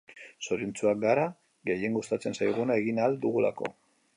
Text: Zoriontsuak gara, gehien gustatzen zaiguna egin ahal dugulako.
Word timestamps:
Zoriontsuak 0.45 1.03
gara, 1.03 1.27
gehien 1.71 1.99
gustatzen 1.99 2.39
zaiguna 2.41 2.79
egin 2.85 3.03
ahal 3.03 3.19
dugulako. 3.27 3.71